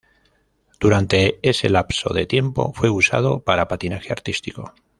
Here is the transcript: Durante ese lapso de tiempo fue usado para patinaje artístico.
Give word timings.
Durante 0.79 1.37
ese 1.47 1.69
lapso 1.69 2.11
de 2.11 2.25
tiempo 2.25 2.73
fue 2.73 2.89
usado 2.89 3.43
para 3.43 3.67
patinaje 3.67 4.11
artístico. 4.11 4.73